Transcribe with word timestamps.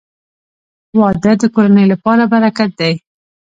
•واده 0.99 1.31
د 1.41 1.43
کورنۍ 1.55 1.85
لپاره 1.93 2.23
برکت 2.33 2.71
دی. 2.79 2.93